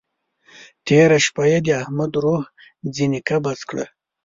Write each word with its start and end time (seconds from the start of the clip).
تېره 0.85 1.17
شپه 1.25 1.43
يې 1.51 1.59
د 1.65 1.67
احمد 1.81 2.11
روح 2.23 2.43
ځينې 2.95 3.19
قبض 3.29 3.59
کړه. 3.69 3.85